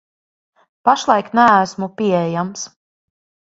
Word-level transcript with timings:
Pašlaik 0.87 1.29
neesmu 1.39 1.87
pieejams. 1.97 2.61